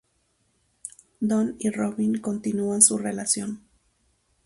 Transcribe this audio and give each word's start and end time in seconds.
Don 1.19 1.57
y 1.59 1.69
Robin 1.69 2.17
continúan 2.21 2.81
su 2.81 2.97
relación. 2.97 3.61